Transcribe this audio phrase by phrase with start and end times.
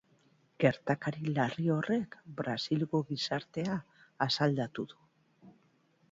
[0.61, 3.75] Gertakari larri horrek brasilgo gizartea
[4.27, 5.05] asaldatu du.